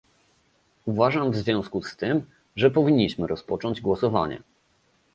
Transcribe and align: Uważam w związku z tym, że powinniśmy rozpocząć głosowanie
Uważam 0.85 1.31
w 1.31 1.35
związku 1.35 1.83
z 1.83 1.95
tym, 1.97 2.25
że 2.55 2.71
powinniśmy 2.71 3.27
rozpocząć 3.27 3.81
głosowanie 3.81 4.41